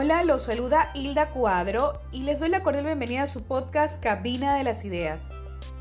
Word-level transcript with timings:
Hola, 0.00 0.22
los 0.22 0.44
saluda 0.44 0.92
Hilda 0.94 1.30
Cuadro 1.30 2.00
y 2.12 2.22
les 2.22 2.38
doy 2.38 2.50
la 2.50 2.62
cordial 2.62 2.84
bienvenida 2.84 3.24
a 3.24 3.26
su 3.26 3.42
podcast 3.42 4.00
Cabina 4.00 4.54
de 4.54 4.62
las 4.62 4.84
Ideas. 4.84 5.28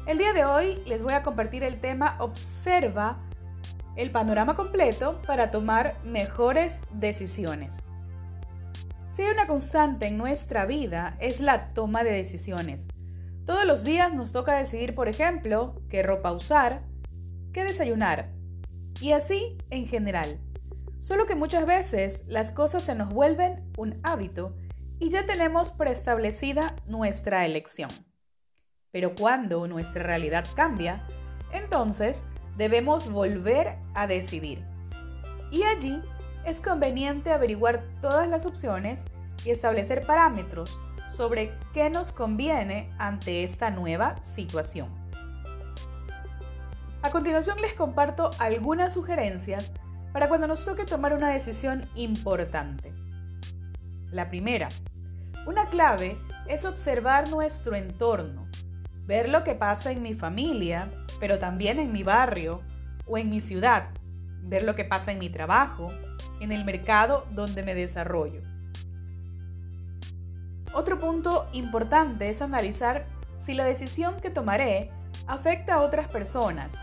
El 0.08 0.18
día 0.18 0.34
de 0.34 0.44
hoy 0.44 0.82
les 0.88 1.04
voy 1.04 1.14
a 1.14 1.22
compartir 1.22 1.62
el 1.62 1.80
tema 1.80 2.16
Observa 2.20 3.20
el 3.96 4.10
panorama 4.10 4.56
completo 4.56 5.22
para 5.28 5.52
tomar 5.52 6.04
mejores 6.04 6.82
decisiones. 6.94 7.84
Si 9.08 9.22
hay 9.22 9.30
una 9.30 9.46
constante 9.46 10.08
en 10.08 10.18
nuestra 10.18 10.66
vida 10.66 11.16
es 11.20 11.40
la 11.40 11.76
toma 11.76 12.04
de 12.04 12.14
decisiones. 12.14 12.88
Todos 13.46 13.66
los 13.66 13.84
días 13.84 14.16
nos 14.16 14.32
toca 14.32 14.58
decidir, 14.58 14.96
por 14.96 15.10
ejemplo, 15.10 15.80
qué 15.90 16.02
ropa 16.02 16.32
usar, 16.32 16.82
qué 17.54 17.64
desayunar, 17.64 18.32
y 19.00 19.12
así 19.12 19.58
en 19.70 19.86
general. 19.86 20.40
Solo 21.00 21.26
que 21.28 21.36
muchas 21.36 21.66
veces 21.66 22.24
las 22.28 22.52
cosas 22.52 22.84
se 22.84 22.96
nos 22.96 23.14
vuelven 23.14 23.72
un 23.78 24.00
hábito 24.04 24.56
y 25.00 25.10
ya 25.10 25.26
tenemos 25.26 25.72
preestablecida 25.72 26.76
nuestra 26.88 27.46
elección. 27.46 27.90
Pero 28.92 29.14
cuando 29.14 29.68
nuestra 29.68 30.02
realidad 30.02 30.46
cambia, 30.56 31.06
entonces 31.52 32.24
debemos 32.58 33.12
volver 33.12 33.78
a 33.94 34.08
decidir. 34.08 34.66
Y 35.52 35.64
allí 35.64 36.02
es 36.46 36.62
conveniente 36.62 37.32
averiguar 37.32 37.84
todas 38.02 38.28
las 38.28 38.46
opciones 38.46 39.06
y 39.46 39.52
establecer 39.52 40.06
parámetros 40.06 40.80
sobre 41.12 41.52
qué 41.74 41.92
nos 41.92 42.12
conviene 42.12 42.92
ante 42.98 43.44
esta 43.44 43.70
nueva 43.70 44.22
situación. 44.24 44.90
A 47.04 47.12
continuación 47.12 47.62
les 47.62 47.74
comparto 47.74 48.32
algunas 48.40 48.94
sugerencias 48.94 49.72
para 50.18 50.30
cuando 50.30 50.48
nos 50.48 50.66
toque 50.66 50.84
tomar 50.84 51.14
una 51.14 51.30
decisión 51.30 51.88
importante. 51.94 52.92
La 54.10 54.32
primera, 54.32 54.68
una 55.46 55.68
clave 55.68 56.18
es 56.48 56.66
observar 56.66 57.30
nuestro 57.30 57.76
entorno, 57.76 58.48
ver 59.06 59.30
lo 59.30 59.44
que 59.44 59.54
pasa 59.54 59.92
en 59.92 60.02
mi 60.02 60.16
familia, 60.16 60.90
pero 61.20 61.38
también 61.38 61.78
en 61.78 61.94
mi 61.94 62.02
barrio 62.02 62.64
o 63.06 63.20
en 63.20 63.30
mi 63.30 63.42
ciudad, 63.42 63.90
ver 64.42 64.64
lo 64.64 64.74
que 64.74 64.86
pasa 64.86 65.12
en 65.12 65.20
mi 65.20 65.30
trabajo, 65.30 65.86
en 66.40 66.52
el 66.52 66.66
mercado 66.66 67.28
donde 67.30 67.62
me 67.62 67.76
desarrollo. 67.76 68.42
Otro 70.74 70.98
punto 70.98 71.48
importante 71.54 72.28
es 72.28 72.42
analizar 72.42 73.06
si 73.38 73.54
la 73.54 73.66
decisión 73.66 74.20
que 74.20 74.32
tomaré 74.32 74.90
afecta 75.28 75.76
a 75.76 75.82
otras 75.82 76.08
personas 76.08 76.74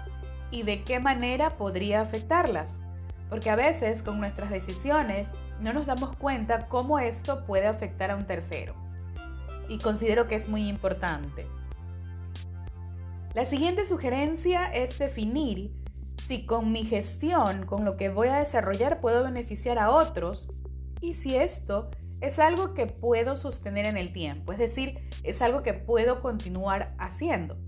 y 0.52 0.62
de 0.62 0.84
qué 0.84 1.00
manera 1.00 1.56
podría 1.56 2.00
afectarlas 2.00 2.78
porque 3.28 3.50
a 3.50 3.56
veces 3.56 4.02
con 4.02 4.18
nuestras 4.20 4.50
decisiones 4.50 5.30
no 5.60 5.72
nos 5.72 5.86
damos 5.86 6.16
cuenta 6.16 6.68
cómo 6.68 6.98
esto 6.98 7.44
puede 7.46 7.66
afectar 7.66 8.10
a 8.10 8.16
un 8.16 8.26
tercero. 8.26 8.74
Y 9.68 9.78
considero 9.78 10.28
que 10.28 10.34
es 10.34 10.48
muy 10.48 10.68
importante. 10.68 11.46
La 13.34 13.44
siguiente 13.44 13.86
sugerencia 13.86 14.66
es 14.66 14.98
definir 14.98 15.72
si 16.22 16.46
con 16.46 16.72
mi 16.72 16.84
gestión, 16.84 17.66
con 17.66 17.84
lo 17.84 17.96
que 17.96 18.08
voy 18.08 18.28
a 18.28 18.38
desarrollar, 18.38 19.00
puedo 19.00 19.24
beneficiar 19.24 19.78
a 19.78 19.90
otros 19.90 20.48
y 21.00 21.14
si 21.14 21.36
esto 21.36 21.90
es 22.20 22.38
algo 22.38 22.72
que 22.72 22.86
puedo 22.86 23.36
sostener 23.36 23.86
en 23.86 23.98
el 23.98 24.12
tiempo, 24.12 24.52
es 24.52 24.58
decir, 24.58 25.00
es 25.22 25.42
algo 25.42 25.62
que 25.62 25.74
puedo 25.74 26.22
continuar 26.22 26.94
haciendo. 26.98 27.58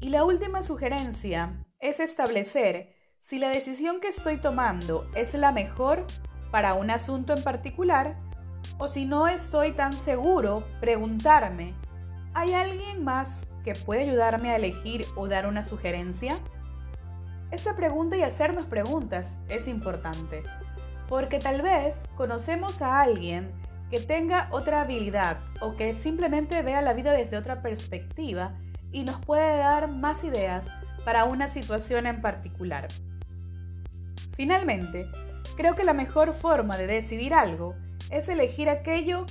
Y 0.00 0.08
la 0.08 0.24
última 0.24 0.62
sugerencia 0.62 1.64
es 1.82 1.98
establecer 1.98 2.94
si 3.18 3.38
la 3.38 3.50
decisión 3.50 4.00
que 4.00 4.08
estoy 4.08 4.38
tomando 4.38 5.10
es 5.16 5.34
la 5.34 5.50
mejor 5.50 6.06
para 6.52 6.74
un 6.74 6.90
asunto 6.90 7.34
en 7.34 7.42
particular 7.42 8.16
o 8.78 8.86
si 8.86 9.04
no 9.04 9.26
estoy 9.26 9.72
tan 9.72 9.92
seguro, 9.92 10.62
preguntarme, 10.80 11.74
¿hay 12.34 12.54
alguien 12.54 13.02
más 13.04 13.48
que 13.64 13.72
puede 13.74 14.02
ayudarme 14.02 14.50
a 14.50 14.56
elegir 14.56 15.04
o 15.16 15.26
dar 15.26 15.48
una 15.48 15.64
sugerencia? 15.64 16.38
Esta 17.50 17.74
pregunta 17.74 18.16
y 18.16 18.22
hacernos 18.22 18.66
preguntas 18.66 19.40
es 19.48 19.66
importante, 19.66 20.44
porque 21.08 21.40
tal 21.40 21.62
vez 21.62 22.04
conocemos 22.16 22.80
a 22.80 23.00
alguien 23.00 23.50
que 23.90 23.98
tenga 23.98 24.48
otra 24.52 24.82
habilidad 24.82 25.38
o 25.60 25.74
que 25.76 25.94
simplemente 25.94 26.62
vea 26.62 26.80
la 26.80 26.92
vida 26.92 27.12
desde 27.12 27.36
otra 27.36 27.60
perspectiva 27.60 28.56
y 28.92 29.02
nos 29.02 29.16
puede 29.24 29.58
dar 29.58 29.88
más 29.88 30.22
ideas 30.22 30.66
para 31.04 31.24
una 31.24 31.48
situación 31.48 32.06
en 32.06 32.20
particular. 32.20 32.88
Finalmente, 34.36 35.08
creo 35.56 35.74
que 35.74 35.84
la 35.84 35.92
mejor 35.92 36.32
forma 36.34 36.76
de 36.76 36.86
decidir 36.86 37.34
algo 37.34 37.74
es 38.10 38.28
elegir 38.28 38.68
aquello 38.68 39.26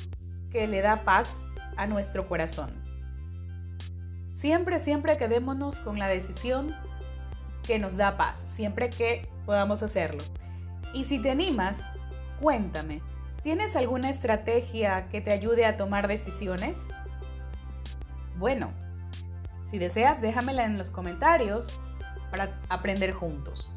que 0.52 0.68
le 0.68 0.82
da 0.82 0.98
paz 0.98 1.46
a 1.78 1.88
nuestro 1.88 2.28
corazón. 2.28 2.72
Siempre, 4.30 4.80
siempre 4.80 5.18
quedémonos 5.18 5.78
con 5.78 6.00
la 6.00 6.08
decisión 6.08 6.76
que 7.64 7.80
nos 7.80 7.96
da 7.98 8.18
paz, 8.18 8.40
siempre 8.40 8.90
que 8.90 9.28
podamos 9.46 9.84
hacerlo. 9.84 10.24
Y 10.94 11.06
si 11.06 11.22
te 11.22 11.32
animas, 11.32 11.86
cuéntame, 12.40 13.02
¿tienes 13.44 13.76
alguna 13.76 14.10
estrategia 14.10 15.08
que 15.10 15.22
te 15.22 15.32
ayude 15.32 15.66
a 15.66 15.78
tomar 15.78 16.08
decisiones? 16.08 16.88
Bueno, 18.38 18.72
si 19.72 19.80
deseas, 19.80 20.22
déjamela 20.22 20.66
en 20.66 20.78
los 20.78 20.92
comentarios 20.92 21.80
para 22.30 22.60
aprender 22.68 23.14
juntos. 23.14 23.74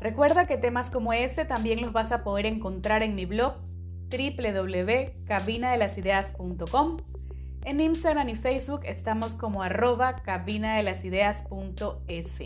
Recuerda 0.00 0.46
que 0.46 0.56
temas 0.56 0.88
como 0.88 1.12
este 1.12 1.44
también 1.44 1.82
los 1.82 1.92
vas 1.92 2.12
a 2.12 2.24
poder 2.24 2.46
encontrar 2.46 3.02
en 3.02 3.14
mi 3.14 3.26
blog 3.26 3.56
www.cabinadelasideas.com. 4.10 6.96
En 7.64 7.80
Instagram 7.80 8.28
y 8.30 8.36
Facebook 8.36 8.80
estamos 8.84 9.36
como 9.36 9.62
arroba 9.62 10.16
cabinadelasideas.es. 10.22 12.40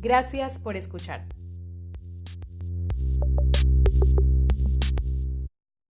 Gracias 0.00 0.58
por 0.58 0.76
escuchar. 0.76 1.26